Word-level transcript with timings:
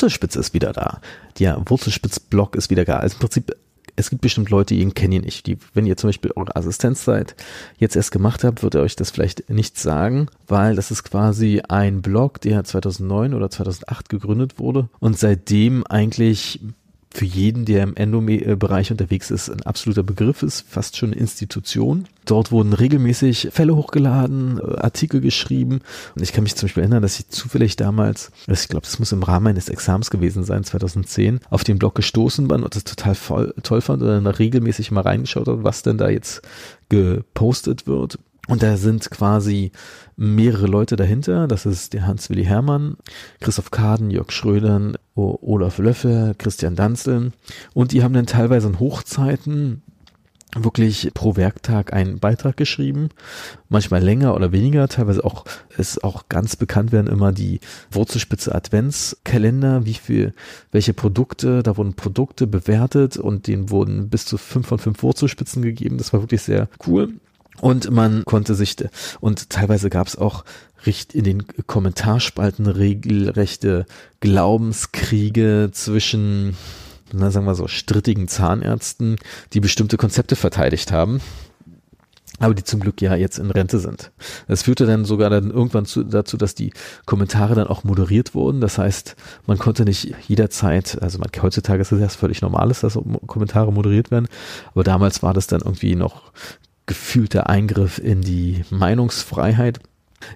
Wurzelspitz 0.00 0.34
ist 0.36 0.54
wieder 0.54 0.72
da. 0.72 1.00
Der 1.38 1.62
Wurzelspitz-Blog 1.66 2.56
ist 2.56 2.70
wieder 2.70 2.86
da. 2.86 2.96
Also 2.96 3.16
im 3.16 3.20
Prinzip 3.20 3.54
es 3.96 4.08
gibt 4.08 4.22
bestimmt 4.22 4.48
Leute, 4.48 4.74
die 4.74 4.80
ihn 4.80 4.94
kennen 4.94 5.12
ihr 5.12 5.20
nicht. 5.20 5.46
Die, 5.46 5.58
wenn 5.74 5.84
ihr 5.84 5.98
zum 5.98 6.08
Beispiel 6.08 6.32
eure 6.34 6.56
Assistenzzeit 6.56 7.34
jetzt 7.76 7.96
erst 7.96 8.12
gemacht 8.12 8.44
habt, 8.44 8.62
wird 8.62 8.74
er 8.74 8.80
euch 8.80 8.96
das 8.96 9.10
vielleicht 9.10 9.50
nicht 9.50 9.78
sagen, 9.78 10.28
weil 10.46 10.74
das 10.74 10.90
ist 10.90 11.04
quasi 11.04 11.60
ein 11.68 12.00
Blog, 12.00 12.40
der 12.40 12.64
2009 12.64 13.34
oder 13.34 13.50
2008 13.50 14.08
gegründet 14.08 14.58
wurde 14.58 14.88
und 15.00 15.18
seitdem 15.18 15.86
eigentlich 15.86 16.60
für 17.12 17.24
jeden, 17.24 17.64
der 17.64 17.82
im 17.82 17.96
Endobereich 17.96 18.92
unterwegs 18.92 19.30
ist, 19.30 19.48
ein 19.48 19.62
absoluter 19.62 20.04
Begriff 20.04 20.44
ist, 20.44 20.64
fast 20.68 20.96
schon 20.96 21.10
eine 21.10 21.20
Institution. 21.20 22.06
Dort 22.24 22.52
wurden 22.52 22.72
regelmäßig 22.72 23.48
Fälle 23.50 23.74
hochgeladen, 23.74 24.58
äh, 24.58 24.76
Artikel 24.78 25.20
geschrieben. 25.20 25.80
Und 26.14 26.22
ich 26.22 26.32
kann 26.32 26.44
mich 26.44 26.54
zum 26.54 26.68
Beispiel 26.68 26.84
erinnern, 26.84 27.02
dass 27.02 27.18
ich 27.18 27.28
zufällig 27.28 27.74
damals, 27.74 28.30
ich 28.46 28.68
glaube, 28.68 28.86
das 28.86 29.00
muss 29.00 29.10
im 29.10 29.24
Rahmen 29.24 29.44
meines 29.44 29.68
Examens 29.68 30.10
gewesen 30.10 30.44
sein, 30.44 30.62
2010, 30.62 31.40
auf 31.50 31.64
den 31.64 31.78
Blog 31.78 31.96
gestoßen 31.96 32.46
bin 32.46 32.62
und 32.62 32.76
das 32.76 32.84
total 32.84 33.16
voll, 33.16 33.54
toll 33.64 33.80
fand 33.80 34.02
und 34.02 34.08
dann 34.08 34.26
regelmäßig 34.26 34.92
mal 34.92 35.00
reingeschaut 35.00 35.48
habe, 35.48 35.64
was 35.64 35.82
denn 35.82 35.98
da 35.98 36.08
jetzt 36.08 36.42
gepostet 36.88 37.88
wird. 37.88 38.18
Und 38.50 38.62
da 38.62 38.76
sind 38.76 39.10
quasi 39.10 39.70
mehrere 40.16 40.66
Leute 40.66 40.96
dahinter. 40.96 41.46
Das 41.46 41.66
ist 41.66 41.92
der 41.92 42.06
Hans-Willi 42.06 42.44
Hermann, 42.44 42.96
Christoph 43.40 43.70
Kaden, 43.70 44.10
Jörg 44.10 44.32
Schrödern, 44.32 44.96
Olaf 45.14 45.78
Löffel, 45.78 46.34
Christian 46.36 46.74
Danzel. 46.74 47.32
Und 47.74 47.92
die 47.92 48.02
haben 48.02 48.12
dann 48.12 48.26
teilweise 48.26 48.68
in 48.68 48.80
Hochzeiten 48.80 49.82
wirklich 50.56 51.10
pro 51.14 51.36
Werktag 51.36 51.92
einen 51.92 52.18
Beitrag 52.18 52.56
geschrieben, 52.56 53.10
manchmal 53.68 54.02
länger 54.02 54.34
oder 54.34 54.50
weniger, 54.50 54.88
teilweise 54.88 55.24
auch 55.24 55.44
ist 55.78 56.02
auch 56.02 56.28
ganz 56.28 56.56
bekannt 56.56 56.90
werden 56.90 57.06
immer 57.06 57.30
die 57.30 57.60
Wurzelspitze 57.92 58.52
Adventskalender, 58.52 59.86
wie 59.86 59.94
viel, 59.94 60.34
welche 60.72 60.92
Produkte, 60.92 61.62
da 61.62 61.76
wurden 61.76 61.94
Produkte 61.94 62.48
bewertet 62.48 63.16
und 63.16 63.46
denen 63.46 63.70
wurden 63.70 64.08
bis 64.08 64.24
zu 64.24 64.38
fünf 64.38 64.66
von 64.66 64.80
fünf 64.80 65.02
Wurzelspitzen 65.04 65.62
gegeben. 65.62 65.98
Das 65.98 66.12
war 66.12 66.20
wirklich 66.20 66.42
sehr 66.42 66.68
cool. 66.86 67.14
Und 67.60 67.90
man 67.90 68.24
konnte 68.24 68.54
sich, 68.54 68.76
und 69.20 69.50
teilweise 69.50 69.90
gab 69.90 70.06
es 70.06 70.16
auch 70.16 70.44
in 71.12 71.24
den 71.24 71.46
Kommentarspalten 71.66 72.66
regelrechte 72.66 73.84
Glaubenskriege 74.20 75.70
zwischen, 75.72 76.56
na 77.12 77.30
sagen 77.30 77.44
wir 77.44 77.54
so, 77.54 77.68
strittigen 77.68 78.28
Zahnärzten, 78.28 79.16
die 79.52 79.60
bestimmte 79.60 79.98
Konzepte 79.98 80.36
verteidigt 80.36 80.90
haben 80.90 81.20
aber 82.40 82.54
die 82.54 82.64
zum 82.64 82.80
Glück 82.80 83.00
ja 83.02 83.14
jetzt 83.14 83.38
in 83.38 83.50
Rente 83.50 83.78
sind. 83.78 84.10
Das 84.48 84.62
führte 84.62 84.86
dann 84.86 85.04
sogar 85.04 85.30
dann 85.30 85.50
irgendwann 85.50 85.84
zu, 85.84 86.02
dazu, 86.02 86.36
dass 86.38 86.54
die 86.54 86.72
Kommentare 87.04 87.54
dann 87.54 87.66
auch 87.66 87.84
moderiert 87.84 88.34
wurden. 88.34 88.60
Das 88.62 88.78
heißt, 88.78 89.14
man 89.46 89.58
konnte 89.58 89.84
nicht 89.84 90.14
jederzeit, 90.26 91.00
also 91.02 91.18
man, 91.18 91.28
heutzutage 91.40 91.82
ist 91.82 91.92
es 91.92 92.00
erst 92.00 92.16
völlig 92.16 92.40
normal, 92.40 92.68
dass 92.68 92.98
Kommentare 93.26 93.72
moderiert 93.72 94.10
werden, 94.10 94.26
aber 94.72 94.84
damals 94.84 95.22
war 95.22 95.34
das 95.34 95.46
dann 95.46 95.60
irgendwie 95.60 95.94
noch 95.94 96.32
gefühlter 96.90 97.48
Eingriff 97.48 97.98
in 97.98 98.20
die 98.20 98.64
Meinungsfreiheit. 98.68 99.78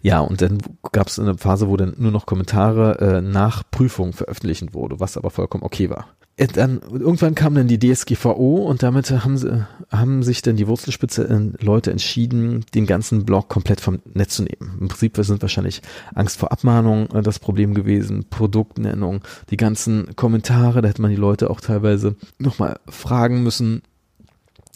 Ja, 0.03 0.21
und 0.21 0.41
dann 0.41 0.59
gab 0.93 1.09
es 1.09 1.19
eine 1.19 1.37
Phase, 1.37 1.69
wo 1.69 1.77
dann 1.77 1.95
nur 1.99 2.13
noch 2.13 2.27
Kommentare 2.27 3.01
äh, 3.01 3.21
nach 3.21 3.65
Prüfung 3.73 4.13
veröffentlichen 4.13 4.73
wurde, 4.73 5.01
was 5.01 5.17
aber 5.17 5.31
vollkommen 5.31 5.65
okay 5.65 5.91
war. 5.91 6.07
Äh, 6.37 6.47
dann, 6.47 6.81
irgendwann 6.93 7.35
kam 7.35 7.57
dann 7.57 7.67
die 7.67 7.81
DSGVO 7.81 8.67
und 8.69 8.85
damit 8.85 9.11
haben, 9.11 9.37
sie, 9.37 9.67
haben 9.91 10.23
sich 10.23 10.43
dann 10.43 10.55
die 10.55 10.69
Wurzelspitze 10.69 11.29
äh, 11.29 11.65
Leute 11.65 11.91
entschieden, 11.91 12.65
den 12.73 12.87
ganzen 12.87 13.25
Blog 13.25 13.49
komplett 13.49 13.81
vom 13.81 13.99
Netz 14.15 14.37
zu 14.37 14.45
nehmen. 14.45 14.79
Im 14.81 14.89
Prinzip 14.89 15.17
sind 15.19 15.43
wahrscheinlich 15.43 15.83
Angst 16.15 16.39
vor 16.39 16.53
Abmahnung 16.53 17.11
äh, 17.11 17.21
das 17.21 17.41
Problem 17.41 17.75
gewesen, 17.75 18.27
Produktnennung, 18.31 19.23
die 19.51 19.57
ganzen 19.57 20.15
Kommentare, 20.15 20.83
da 20.83 20.89
hätte 20.89 21.03
man 21.03 21.11
die 21.11 21.17
Leute 21.17 21.51
auch 21.51 21.61
teilweise 21.61 22.15
nochmal 22.39 22.79
fragen 22.89 23.43
müssen, 23.43 23.83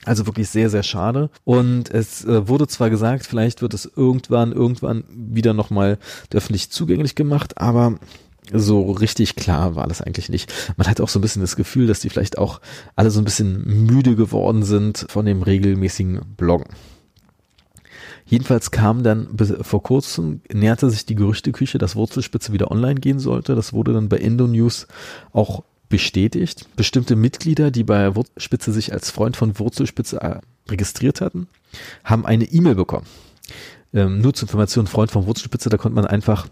also 0.09 0.27
wirklich 0.27 0.49
sehr, 0.49 0.71
sehr 0.71 0.83
schade. 0.83 1.31
Und 1.45 1.91
es 1.91 2.25
äh, 2.25 2.49
wurde 2.49 2.67
zwar 2.67 2.91
gesagt, 2.91 3.27
vielleicht 3.27 3.63
wird 3.63 3.75
es 3.75 3.91
irgendwann, 3.97 4.53
irgendwann 4.53 5.05
wieder 5.09 5.55
nochmal 5.55 5.99
öffentlich 6.33 6.71
zugänglich 6.71 7.15
gemacht, 7.15 7.59
aber 7.59 7.99
so 8.53 8.91
richtig 8.93 9.37
klar 9.37 9.77
war 9.77 9.87
das 9.87 10.01
eigentlich 10.01 10.29
nicht. 10.29 10.53
Man 10.77 10.87
hat 10.87 11.01
auch 11.01 11.09
so 11.09 11.19
ein 11.19 11.23
bisschen 11.23 11.43
das 11.43 11.57
Gefühl, 11.57 11.87
dass 11.87 12.01
die 12.01 12.09
vielleicht 12.09 12.39
auch 12.39 12.61
alle 12.97 13.11
so 13.11 13.21
ein 13.21 13.25
bisschen 13.25 13.87
müde 13.87 14.17
geworden 14.17 14.63
sind 14.63 15.07
von 15.09 15.27
dem 15.27 15.43
regelmäßigen 15.43 16.21
Bloggen. 16.37 16.75
Jedenfalls 18.25 18.71
kam 18.71 19.03
dann 19.03 19.29
vor 19.63 19.83
kurzem, 19.83 20.43
näherte 20.53 20.91
sich 20.91 21.07
die 21.07 21.15
Gerüchteküche, 21.15 21.79
dass 21.79 21.97
Wurzelspitze 21.97 22.53
wieder 22.53 22.71
online 22.71 23.01
gehen 23.01 23.19
sollte. 23.19 23.55
Das 23.55 23.73
wurde 23.73 23.95
dann 23.95 24.11
bei 24.11 24.19
Endo 24.19 24.47
News 24.47 24.87
auch 25.33 25.65
bestätigt. 25.89 26.67
Bestimmte 26.77 27.17
Mitglieder, 27.17 27.71
die 27.71 27.85
bei 27.85 28.15
Wurzelspitze 28.15 28.73
sich 28.73 28.93
als 28.93 29.11
Freund 29.11 29.37
von 29.37 29.59
Wurzelspitze 29.59 30.21
äh, 30.21 30.41
registriert 30.69 31.21
hatten, 31.21 31.49
haben 32.05 32.27
eine 32.27 32.45
E-Mail 32.45 32.75
bekommen. 32.75 33.07
Ähm, 33.95 34.21
nur 34.21 34.35
zur 34.35 34.49
Information, 34.49 34.87
Freund 34.87 35.11
von 35.11 35.27
Wurzelspitze, 35.27 35.71
da 35.71 35.77
konnte 35.77 35.97
man 35.97 36.07
einfach 36.07 36.47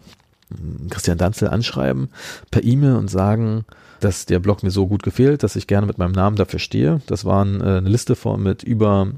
hm, 0.48 0.88
Christian 0.88 1.18
Danzel 1.18 1.48
anschreiben 1.48 2.08
per 2.50 2.64
E-Mail 2.64 2.96
und 2.96 3.08
sagen, 3.08 3.64
dass 4.00 4.26
der 4.26 4.38
Blog 4.38 4.62
mir 4.62 4.70
so 4.70 4.86
gut 4.86 5.02
gefällt, 5.02 5.42
dass 5.42 5.56
ich 5.56 5.66
gerne 5.66 5.86
mit 5.86 5.98
meinem 5.98 6.12
Namen 6.12 6.36
dafür 6.36 6.58
stehe. 6.58 7.00
Das 7.06 7.24
waren 7.24 7.60
äh, 7.60 7.78
eine 7.78 7.88
Liste 7.88 8.16
von 8.16 8.42
mit 8.42 8.62
über 8.62 9.08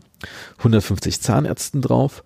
150 0.59 1.21
Zahnärzten 1.21 1.81
drauf 1.81 2.25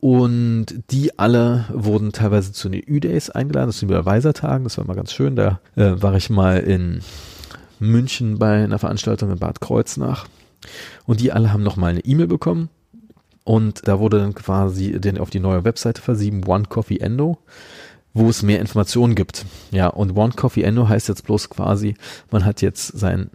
und 0.00 0.66
die 0.90 1.18
alle 1.18 1.66
wurden 1.72 2.12
teilweise 2.12 2.52
zu 2.52 2.70
den 2.70 2.82
Ü-Days 2.86 3.28
eingeladen, 3.28 3.68
das 3.68 3.80
sind 3.80 3.90
Überweisertagen, 3.90 4.64
das 4.64 4.78
war 4.78 4.86
mal 4.86 4.96
ganz 4.96 5.12
schön. 5.12 5.36
Da 5.36 5.60
äh, 5.76 5.92
war 5.96 6.14
ich 6.14 6.30
mal 6.30 6.58
in 6.58 7.00
München 7.78 8.38
bei 8.38 8.64
einer 8.64 8.78
Veranstaltung 8.78 9.30
in 9.30 9.38
Bad 9.38 9.60
Kreuznach. 9.60 10.26
Und 11.06 11.20
die 11.20 11.32
alle 11.32 11.52
haben 11.52 11.62
nochmal 11.62 11.90
eine 11.90 12.04
E-Mail 12.04 12.28
bekommen. 12.28 12.70
Und 13.44 13.86
da 13.88 13.98
wurde 13.98 14.18
dann 14.18 14.34
quasi 14.34 14.98
den 15.00 15.18
auf 15.18 15.28
die 15.28 15.40
neue 15.40 15.64
Webseite 15.64 16.00
versieben, 16.00 16.44
One 16.46 16.64
Coffee 16.66 16.98
Endo, 16.98 17.38
wo 18.14 18.28
es 18.30 18.42
mehr 18.42 18.60
Informationen 18.60 19.14
gibt. 19.14 19.44
Ja, 19.70 19.88
und 19.88 20.16
One 20.16 20.32
Coffee 20.34 20.62
Endo 20.62 20.88
heißt 20.88 21.08
jetzt 21.08 21.24
bloß 21.24 21.50
quasi, 21.50 21.94
man 22.30 22.44
hat 22.46 22.62
jetzt 22.62 22.86
sein 22.98 23.30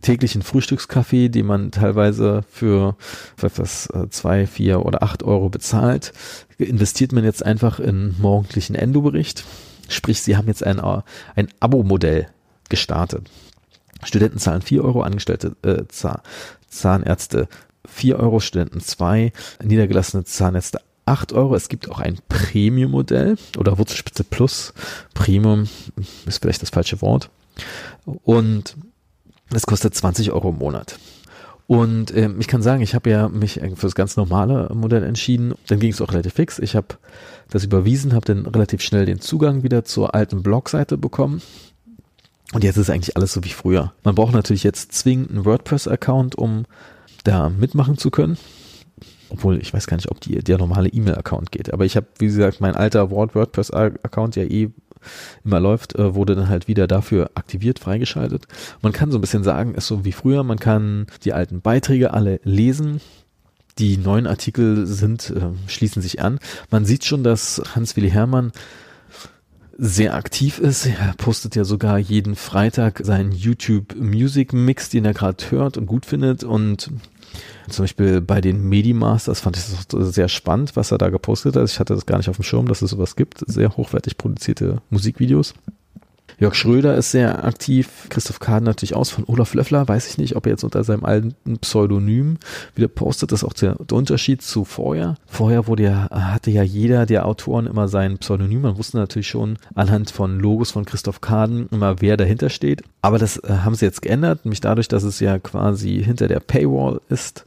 täglichen 0.00 0.42
Frühstückskaffee, 0.42 1.28
den 1.28 1.46
man 1.46 1.70
teilweise 1.70 2.44
für, 2.50 2.96
für 3.36 3.46
etwas 3.46 3.88
äh, 3.90 4.08
zwei, 4.10 4.46
vier 4.46 4.84
oder 4.84 5.02
acht 5.02 5.22
Euro 5.22 5.48
bezahlt, 5.48 6.12
investiert 6.58 7.12
man 7.12 7.24
jetzt 7.24 7.44
einfach 7.44 7.80
in 7.80 8.14
morgendlichen 8.18 8.74
Endo-Bericht. 8.74 9.44
Sprich, 9.88 10.20
sie 10.22 10.36
haben 10.36 10.48
jetzt 10.48 10.64
ein, 10.64 10.78
äh, 10.78 11.02
ein 11.34 11.48
Abo-Modell 11.60 12.28
gestartet. 12.68 13.30
Studenten 14.04 14.38
zahlen 14.38 14.62
vier 14.62 14.84
Euro, 14.84 15.02
Angestellte 15.02 15.56
äh, 15.62 15.84
Zahnärzte 16.68 17.48
vier 17.86 18.18
Euro, 18.18 18.40
Studenten 18.40 18.80
zwei, 18.80 19.32
niedergelassene 19.62 20.24
Zahnärzte 20.24 20.80
8 21.06 21.32
Euro. 21.32 21.54
Es 21.54 21.68
gibt 21.68 21.90
auch 21.90 22.00
ein 22.00 22.18
Premium-Modell 22.28 23.36
oder 23.56 23.78
Wurzelspitze 23.78 24.24
Plus. 24.24 24.74
Premium 25.14 25.68
ist 26.26 26.42
vielleicht 26.42 26.62
das 26.62 26.70
falsche 26.70 27.00
Wort. 27.00 27.30
Und 28.24 28.76
das 29.50 29.66
kostet 29.66 29.94
20 29.94 30.32
Euro 30.32 30.50
im 30.50 30.58
Monat. 30.58 30.98
Und 31.66 32.16
ähm, 32.16 32.36
ich 32.38 32.46
kann 32.46 32.62
sagen, 32.62 32.82
ich 32.82 32.94
habe 32.94 33.10
ja 33.10 33.28
mich 33.28 33.54
für 33.54 33.86
das 33.86 33.96
ganz 33.96 34.16
normale 34.16 34.72
Modell 34.72 35.02
entschieden. 35.02 35.54
Dann 35.66 35.80
ging 35.80 35.90
es 35.90 36.00
auch 36.00 36.12
relativ 36.12 36.34
fix. 36.34 36.58
Ich 36.60 36.76
habe 36.76 36.86
das 37.50 37.64
überwiesen, 37.64 38.12
habe 38.12 38.26
dann 38.26 38.46
relativ 38.46 38.82
schnell 38.82 39.04
den 39.04 39.20
Zugang 39.20 39.62
wieder 39.64 39.84
zur 39.84 40.14
alten 40.14 40.42
Blogseite 40.42 40.96
bekommen. 40.96 41.42
Und 42.52 42.62
jetzt 42.62 42.76
ist 42.76 42.90
eigentlich 42.90 43.16
alles 43.16 43.32
so 43.32 43.42
wie 43.42 43.50
früher. 43.50 43.92
Man 44.04 44.14
braucht 44.14 44.32
natürlich 44.32 44.62
jetzt 44.62 44.92
zwingend 44.92 45.30
einen 45.30 45.44
WordPress-Account, 45.44 46.36
um 46.36 46.66
da 47.24 47.48
mitmachen 47.48 47.98
zu 47.98 48.10
können. 48.10 48.38
Obwohl, 49.28 49.60
ich 49.60 49.74
weiß 49.74 49.88
gar 49.88 49.96
nicht, 49.96 50.10
ob 50.12 50.20
die, 50.20 50.38
der 50.38 50.58
normale 50.58 50.88
E-Mail-Account 50.88 51.50
geht. 51.50 51.72
Aber 51.72 51.84
ich 51.84 51.96
habe, 51.96 52.06
wie 52.18 52.26
gesagt, 52.26 52.60
mein 52.60 52.76
alter 52.76 53.10
WordPress-Account 53.10 54.36
ja 54.36 54.44
eh 54.44 54.70
immer 55.44 55.60
läuft, 55.60 55.94
äh, 55.96 56.14
wurde 56.14 56.34
dann 56.34 56.48
halt 56.48 56.68
wieder 56.68 56.86
dafür 56.86 57.30
aktiviert, 57.34 57.78
freigeschaltet. 57.78 58.46
Man 58.82 58.92
kann 58.92 59.10
so 59.10 59.18
ein 59.18 59.20
bisschen 59.20 59.44
sagen, 59.44 59.74
ist 59.74 59.86
so 59.86 60.04
wie 60.04 60.12
früher, 60.12 60.42
man 60.42 60.58
kann 60.58 61.06
die 61.24 61.32
alten 61.32 61.60
Beiträge 61.60 62.14
alle 62.14 62.40
lesen, 62.44 63.00
die 63.78 63.98
neuen 63.98 64.26
Artikel 64.26 64.86
sind, 64.86 65.30
äh, 65.30 65.50
schließen 65.68 66.02
sich 66.02 66.22
an. 66.22 66.38
Man 66.70 66.84
sieht 66.84 67.04
schon, 67.04 67.22
dass 67.22 67.62
Hans-Willi 67.74 68.10
Hermann 68.10 68.52
sehr 69.78 70.14
aktiv 70.14 70.58
ist. 70.58 70.86
Er 70.86 71.14
postet 71.18 71.54
ja 71.54 71.64
sogar 71.64 71.98
jeden 71.98 72.34
Freitag 72.34 73.02
seinen 73.04 73.32
YouTube 73.32 73.94
Music 73.96 74.52
Mix, 74.52 74.88
den 74.88 75.04
er 75.04 75.12
gerade 75.14 75.50
hört 75.50 75.76
und 75.76 75.86
gut 75.86 76.06
findet 76.06 76.44
und 76.44 76.90
zum 77.68 77.84
Beispiel 77.84 78.20
bei 78.20 78.40
den 78.40 78.62
Medi-Masters 78.68 79.40
fand 79.40 79.56
ich 79.56 79.64
das 79.88 80.14
sehr 80.14 80.28
spannend, 80.28 80.76
was 80.76 80.92
er 80.92 80.98
da 80.98 81.08
gepostet 81.08 81.56
hat. 81.56 81.68
Ich 81.68 81.80
hatte 81.80 81.94
das 81.94 82.06
gar 82.06 82.18
nicht 82.18 82.28
auf 82.28 82.36
dem 82.36 82.44
Schirm, 82.44 82.68
dass 82.68 82.82
es 82.82 82.90
sowas 82.90 83.16
gibt. 83.16 83.42
Sehr 83.46 83.76
hochwertig 83.76 84.16
produzierte 84.18 84.82
Musikvideos. 84.90 85.54
Jörg 86.38 86.54
Schröder 86.54 86.96
ist 86.96 87.12
sehr 87.12 87.44
aktiv, 87.44 87.88
Christoph 88.10 88.40
Kaden 88.40 88.64
natürlich 88.64 88.94
aus, 88.94 89.10
von 89.10 89.24
Olaf 89.26 89.54
Löffler 89.54 89.88
weiß 89.88 90.08
ich 90.08 90.18
nicht, 90.18 90.36
ob 90.36 90.46
er 90.46 90.52
jetzt 90.52 90.64
unter 90.64 90.84
seinem 90.84 91.04
alten 91.04 91.34
Pseudonym 91.60 92.36
wieder 92.74 92.88
postet, 92.88 93.32
das 93.32 93.42
ist 93.42 93.48
auch 93.48 93.54
der, 93.54 93.76
Unterschied 93.90 94.42
zu 94.42 94.64
vorher. 94.64 95.14
Vorher 95.26 95.66
wurde 95.66 95.84
ja, 95.84 96.10
hatte 96.10 96.50
ja 96.50 96.62
jeder 96.62 97.06
der 97.06 97.24
Autoren 97.24 97.66
immer 97.66 97.88
sein 97.88 98.18
Pseudonym, 98.18 98.60
man 98.62 98.76
wusste 98.76 98.98
natürlich 98.98 99.28
schon 99.28 99.56
anhand 99.74 100.10
von 100.10 100.38
Logos 100.38 100.72
von 100.72 100.84
Christoph 100.84 101.22
Kaden 101.22 101.68
immer, 101.70 102.02
wer 102.02 102.18
dahinter 102.18 102.50
steht, 102.50 102.82
aber 103.00 103.18
das 103.18 103.38
äh, 103.38 103.58
haben 103.64 103.74
sie 103.74 103.86
jetzt 103.86 104.02
geändert, 104.02 104.44
nämlich 104.44 104.60
dadurch, 104.60 104.88
dass 104.88 105.04
es 105.04 105.20
ja 105.20 105.38
quasi 105.38 106.02
hinter 106.04 106.28
der 106.28 106.40
Paywall 106.40 107.00
ist, 107.08 107.44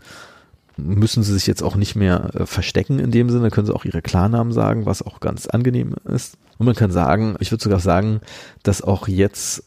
müssen 0.85 1.23
sie 1.23 1.33
sich 1.33 1.47
jetzt 1.47 1.63
auch 1.63 1.75
nicht 1.75 1.95
mehr 1.95 2.29
äh, 2.33 2.45
verstecken 2.45 2.99
in 2.99 3.11
dem 3.11 3.29
Sinne, 3.29 3.51
können 3.51 3.67
sie 3.67 3.75
auch 3.75 3.85
ihre 3.85 4.01
Klarnamen 4.01 4.53
sagen, 4.53 4.85
was 4.85 5.01
auch 5.01 5.19
ganz 5.19 5.47
angenehm 5.47 5.95
ist. 6.05 6.37
Und 6.57 6.65
man 6.65 6.75
kann 6.75 6.91
sagen, 6.91 7.35
ich 7.39 7.51
würde 7.51 7.63
sogar 7.63 7.79
sagen, 7.79 8.21
dass 8.63 8.81
auch 8.81 9.07
jetzt, 9.07 9.63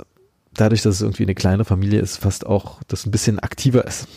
dadurch, 0.54 0.82
dass 0.82 0.96
es 0.96 1.00
irgendwie 1.00 1.22
eine 1.22 1.34
kleine 1.34 1.64
Familie 1.64 2.00
ist, 2.00 2.18
fast 2.18 2.46
auch 2.46 2.80
das 2.88 3.06
ein 3.06 3.10
bisschen 3.10 3.38
aktiver 3.38 3.86
ist. 3.86 4.08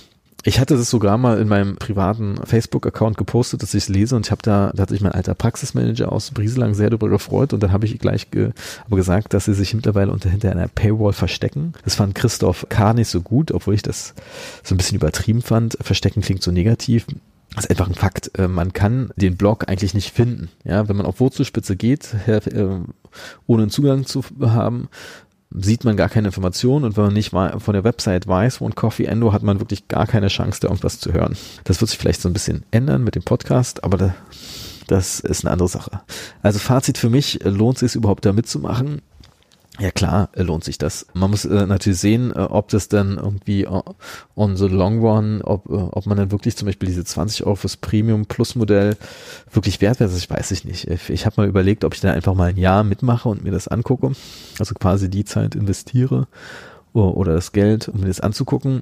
Ich 0.47 0.59
hatte 0.59 0.77
das 0.77 0.91
sogar 0.91 1.17
mal 1.17 1.39
in 1.39 1.47
meinem 1.47 1.75
privaten 1.75 2.37
Facebook-Account 2.37 3.17
gepostet, 3.17 3.63
dass 3.63 3.73
ich 3.73 3.85
es 3.85 3.89
lese 3.89 4.15
und 4.15 4.27
ich 4.27 4.31
habe 4.31 4.43
da, 4.43 4.71
da 4.75 4.83
hat 4.83 4.89
sich 4.89 5.01
mein 5.01 5.11
alter 5.11 5.33
Praxismanager 5.33 6.11
aus 6.11 6.29
Brieselang 6.29 6.75
sehr 6.75 6.91
darüber 6.91 7.09
gefreut 7.09 7.51
und 7.51 7.63
dann 7.63 7.71
habe 7.71 7.87
ich 7.87 7.97
gleich 7.97 8.29
ge, 8.29 8.51
aber 8.85 8.95
gesagt, 8.95 9.33
dass 9.33 9.45
sie 9.45 9.55
sich 9.55 9.73
mittlerweile 9.73 10.11
unter 10.11 10.29
hinter 10.29 10.51
einer 10.51 10.67
Paywall 10.67 11.13
verstecken. 11.13 11.73
Das 11.83 11.95
fand 11.95 12.13
Christoph 12.13 12.67
K. 12.69 12.93
nicht 12.93 13.07
so 13.07 13.21
gut, 13.21 13.51
obwohl 13.51 13.73
ich 13.73 13.81
das 13.81 14.13
so 14.61 14.75
ein 14.75 14.77
bisschen 14.77 14.97
übertrieben 14.97 15.41
fand. 15.41 15.79
Verstecken 15.81 16.21
klingt 16.21 16.43
so 16.43 16.51
negativ. 16.51 17.07
Das 17.55 17.65
ist 17.65 17.71
einfach 17.71 17.87
ein 17.87 17.95
Fakt. 17.95 18.37
Äh, 18.37 18.47
man 18.47 18.71
kann 18.71 19.09
den 19.15 19.37
Blog 19.37 19.67
eigentlich 19.67 19.95
nicht 19.95 20.11
finden. 20.13 20.49
Ja, 20.63 20.87
wenn 20.87 20.95
man 20.95 21.07
auf 21.07 21.19
Wurzelspitze 21.19 21.75
geht, 21.75 22.13
äh, 22.27 22.41
ohne 23.47 23.63
einen 23.63 23.71
Zugang 23.71 24.05
zu 24.05 24.23
haben, 24.41 24.89
sieht 25.57 25.83
man 25.83 25.97
gar 25.97 26.09
keine 26.09 26.27
Informationen 26.27 26.85
und 26.85 26.97
wenn 26.97 27.05
man 27.05 27.13
nicht 27.13 27.31
mal 27.31 27.59
von 27.59 27.73
der 27.73 27.83
Website 27.83 28.27
weiß, 28.27 28.61
One 28.61 28.73
Coffee 28.73 29.05
Endo, 29.05 29.33
hat 29.33 29.43
man 29.43 29.59
wirklich 29.59 29.87
gar 29.87 30.07
keine 30.07 30.27
Chance, 30.27 30.59
da 30.61 30.67
irgendwas 30.67 30.99
zu 30.99 31.13
hören. 31.13 31.37
Das 31.63 31.81
wird 31.81 31.89
sich 31.89 31.99
vielleicht 31.99 32.21
so 32.21 32.29
ein 32.29 32.33
bisschen 32.33 32.63
ändern 32.71 33.03
mit 33.03 33.15
dem 33.15 33.23
Podcast, 33.23 33.83
aber 33.83 33.97
da, 33.97 34.15
das 34.87 35.19
ist 35.19 35.45
eine 35.45 35.51
andere 35.51 35.69
Sache. 35.69 36.01
Also 36.41 36.59
Fazit 36.59 36.97
für 36.97 37.09
mich, 37.09 37.39
lohnt 37.43 37.81
es 37.81 37.91
sich 37.91 37.95
überhaupt 37.95 38.25
da 38.25 38.33
mitzumachen? 38.33 39.01
Ja 39.79 39.91
klar, 39.91 40.29
äh, 40.33 40.43
lohnt 40.43 40.63
sich 40.63 40.77
das. 40.77 41.05
Man 41.13 41.31
muss 41.31 41.43
äh, 41.43 41.65
natürlich 41.65 41.99
sehen, 41.99 42.31
äh, 42.31 42.39
ob 42.39 42.69
das 42.69 42.87
dann 42.87 43.17
irgendwie 43.17 43.67
uh, 43.67 43.81
on 44.35 44.55
the 44.55 44.67
long 44.67 44.99
run, 44.99 45.41
ob, 45.41 45.65
äh, 45.69 45.73
ob 45.73 46.05
man 46.05 46.17
dann 46.17 46.31
wirklich 46.31 46.55
zum 46.55 46.67
Beispiel 46.67 46.87
diese 46.87 47.03
20 47.03 47.45
Euro 47.45 47.55
fürs 47.55 47.75
Premium 47.75 48.25
Plus 48.25 48.55
Modell 48.55 48.95
wirklich 49.51 49.81
wert 49.81 49.99
wäre. 49.99 50.11
Ich 50.15 50.29
weiß 50.29 50.51
ich 50.51 50.63
nicht. 50.63 50.87
Ich, 50.87 51.09
ich 51.09 51.25
habe 51.25 51.41
mal 51.41 51.47
überlegt, 51.47 51.83
ob 51.83 51.93
ich 51.93 51.99
da 51.99 52.13
einfach 52.13 52.35
mal 52.35 52.49
ein 52.49 52.57
Jahr 52.57 52.83
mitmache 52.83 53.27
und 53.27 53.43
mir 53.43 53.51
das 53.51 53.67
angucke. 53.67 54.13
Also 54.59 54.75
quasi 54.75 55.09
die 55.09 55.25
Zeit 55.25 55.55
investiere 55.55 56.27
oder 56.93 57.33
das 57.33 57.51
Geld, 57.51 57.89
um 57.89 57.99
mir 57.99 58.07
das 58.07 58.21
anzugucken. 58.21 58.81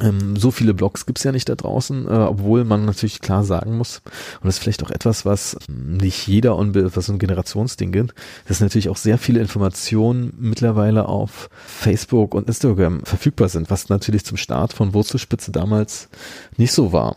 Ähm, 0.00 0.36
so 0.36 0.50
viele 0.50 0.74
Blogs 0.74 1.06
gibt's 1.06 1.24
ja 1.24 1.32
nicht 1.32 1.48
da 1.48 1.54
draußen, 1.54 2.06
äh, 2.06 2.10
obwohl 2.10 2.64
man 2.64 2.84
natürlich 2.84 3.20
klar 3.20 3.44
sagen 3.44 3.76
muss, 3.76 4.02
und 4.40 4.46
das 4.46 4.56
ist 4.56 4.62
vielleicht 4.62 4.82
auch 4.82 4.90
etwas, 4.90 5.24
was 5.24 5.56
nicht 5.68 6.26
jeder, 6.26 6.56
was 6.58 7.06
so 7.06 7.12
ein 7.12 7.18
Generationsding 7.18 7.92
gibt, 7.92 8.14
dass 8.46 8.60
natürlich 8.60 8.88
auch 8.88 8.96
sehr 8.96 9.18
viele 9.18 9.40
Informationen 9.40 10.32
mittlerweile 10.38 11.08
auf 11.08 11.50
Facebook 11.66 12.34
und 12.34 12.48
Instagram 12.48 13.04
verfügbar 13.04 13.48
sind, 13.48 13.70
was 13.70 13.88
natürlich 13.88 14.24
zum 14.24 14.36
Start 14.36 14.72
von 14.72 14.94
Wurzelspitze 14.94 15.52
damals 15.52 16.08
nicht 16.56 16.72
so 16.72 16.92
war. 16.92 17.16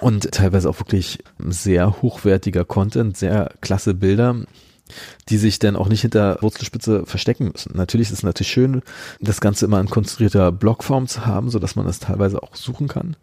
Und 0.00 0.30
teilweise 0.30 0.70
auch 0.70 0.78
wirklich 0.78 1.18
sehr 1.48 2.02
hochwertiger 2.02 2.64
Content, 2.64 3.16
sehr 3.16 3.50
klasse 3.60 3.94
Bilder 3.94 4.36
die 5.28 5.38
sich 5.38 5.58
dann 5.58 5.76
auch 5.76 5.88
nicht 5.88 6.02
hinter 6.02 6.38
Wurzelspitze 6.40 7.06
verstecken 7.06 7.50
müssen. 7.52 7.76
Natürlich 7.76 8.08
ist 8.08 8.18
es 8.18 8.22
natürlich 8.22 8.50
schön, 8.50 8.82
das 9.20 9.40
Ganze 9.40 9.64
immer 9.64 9.80
in 9.80 9.90
konstruierter 9.90 10.52
Blockform 10.52 11.06
zu 11.06 11.26
haben, 11.26 11.50
so 11.50 11.58
dass 11.58 11.76
man 11.76 11.86
das 11.86 11.98
teilweise 11.98 12.42
auch 12.42 12.54
suchen 12.54 12.88
kann. 12.88 13.16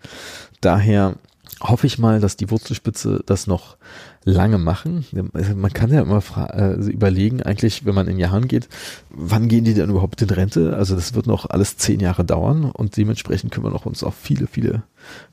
Daher 0.62 1.16
hoffe 1.62 1.88
ich 1.88 1.98
mal, 2.00 2.20
dass 2.20 2.38
die 2.38 2.50
Wurzelspitze 2.50 3.22
das 3.26 3.48
noch 3.48 3.78
lange 4.24 4.58
machen. 4.58 5.06
Man 5.34 5.74
kann 5.74 5.94
ja 5.94 6.02
immer 6.02 6.22
äh, 6.54 6.74
überlegen, 6.90 7.44
eigentlich, 7.44 7.86
wenn 7.86 7.96
man 7.96 8.08
in 8.08 8.18
Jahren 8.18 8.48
geht, 8.48 8.68
wann 9.10 9.48
gehen 9.48 9.64
die 9.64 9.74
denn 9.74 9.90
überhaupt 9.90 10.22
in 10.22 10.30
Rente? 10.30 10.76
Also 10.76 10.96
das 10.96 11.14
wird 11.14 11.28
noch 11.28 11.50
alles 11.50 11.78
zehn 11.78 12.00
Jahre 12.00 12.26
dauern 12.26 12.66
und 12.66 12.98
dementsprechend 12.98 13.52
können 13.52 13.66
wir 13.66 13.72
noch 13.72 13.86
uns 13.86 14.04
auf 14.04 14.16
viele, 14.16 14.48
viele 14.48 14.84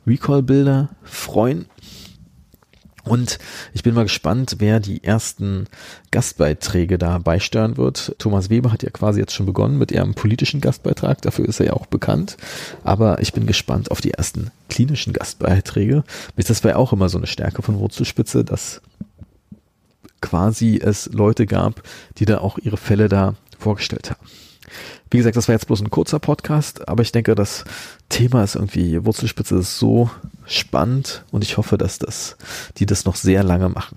Recall-Bilder 0.07 0.91
freuen. 1.03 1.67
Und 3.05 3.39
ich 3.73 3.83
bin 3.83 3.95
mal 3.95 4.05
gespannt, 4.05 4.57
wer 4.59 4.79
die 4.79 5.03
ersten 5.03 5.67
Gastbeiträge 6.13 6.99
da 6.99 7.19
beisteuern 7.19 7.77
wird. 7.77 8.15
Thomas 8.19 8.49
Weber 8.49 8.73
hat 8.73 8.83
ja 8.83 8.91
quasi 8.91 9.19
jetzt 9.19 9.35
schon 9.35 9.47
begonnen 9.47 9.77
mit 9.79 9.91
ihrem 9.91 10.15
politischen 10.15 10.61
Gastbeitrag, 10.61 11.21
dafür 11.23 11.49
ist 11.49 11.59
er 11.59 11.67
ja 11.67 11.73
auch 11.73 11.87
bekannt. 11.87 12.37
Aber 12.85 13.21
ich 13.21 13.33
bin 13.33 13.47
gespannt 13.47 13.91
auf 13.91 14.01
die 14.01 14.13
ersten 14.13 14.51
klinischen 14.69 15.13
Gastbeiträge. 15.13 16.05
Das 16.37 16.63
war 16.63 16.73
ja 16.73 16.77
auch 16.77 16.93
immer 16.93 17.09
so 17.09 17.19
eine 17.19 17.27
Stärke 17.27 17.63
von 17.63 17.79
Wurzelspitze, 17.79 18.45
dass 18.45 18.81
quasi 20.21 20.81
es 20.83 21.07
Leute 21.13 21.47
gab, 21.47 21.83
die 22.19 22.25
da 22.25 22.39
auch 22.39 22.59
ihre 22.59 22.77
Fälle 22.77 23.09
da 23.09 23.35
vorgestellt 23.59 24.11
haben. 24.11 24.21
Wie 25.11 25.19
gesagt, 25.19 25.37
das 25.37 25.49
war 25.49 25.55
jetzt 25.55 25.67
bloß 25.67 25.83
ein 25.83 25.91
kurzer 25.91 26.21
Podcast, 26.21 26.89
aber 26.89 27.03
ich 27.03 27.13
denke, 27.13 27.35
das 27.35 27.65
Thema 28.09 28.45
ist 28.45 28.55
irgendwie, 28.55 29.05
Wurzelspitze 29.05 29.57
ist 29.57 29.79
so 29.79 30.09
spannend 30.47 31.25
und 31.31 31.43
ich 31.43 31.57
hoffe, 31.57 31.79
dass 31.79 31.99
das, 31.99 32.37
die 32.77 32.87
das 32.87 33.05
noch 33.05 33.17
sehr 33.17 33.43
lange 33.43 33.69
machen. 33.69 33.97